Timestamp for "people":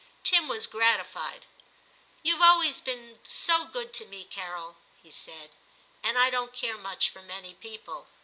7.53-8.07